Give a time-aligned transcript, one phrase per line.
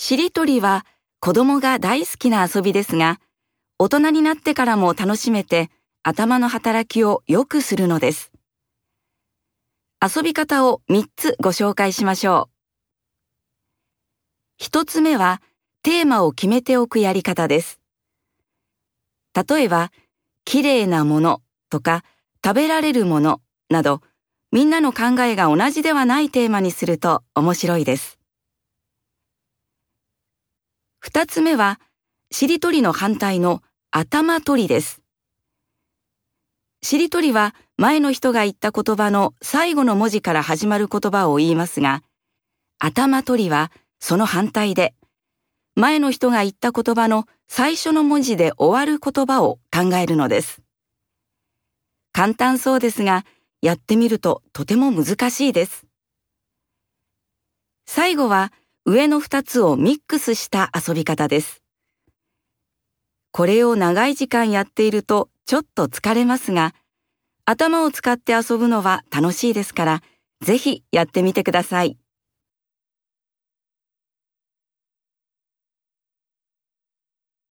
[0.00, 0.86] しりとりは
[1.18, 3.18] 子供が大好きな遊びですが、
[3.80, 5.70] 大人になってからも楽しめて
[6.04, 8.30] 頭の働きを良くするのです。
[10.00, 12.48] 遊び方を3つご紹介しましょ
[14.60, 14.62] う。
[14.62, 15.42] 1つ目は
[15.82, 17.80] テーマを決めておくやり方です。
[19.34, 19.90] 例えば、
[20.44, 22.04] 綺麗なものとか
[22.44, 24.00] 食べられるものなど、
[24.52, 28.17] みんなの考えが同じではないテーマにすると面白いです。
[31.08, 31.80] 二つ目は、
[32.30, 35.00] しりとりの反対の頭取りです。
[36.82, 42.02] しりとりは前の人が言った言葉の最後の文字から始まる言葉を言いますが、
[42.78, 44.92] 頭取りはその反対で、
[45.76, 50.60] 前の人が言った言葉の最初の文字で終わる言葉を考えるのです。
[52.12, 53.24] 簡単そうですが、
[53.62, 55.86] やってみるととても難しいです。
[57.86, 58.52] 最後は
[58.90, 61.62] 上の2つをミックスした遊び方です。
[63.32, 66.72] これを長い時間やっているとちょっと疲れますが、
[67.44, 70.02] 頭を使って遊ぶのは楽しいですから、
[70.40, 71.98] ぜひやってみてください。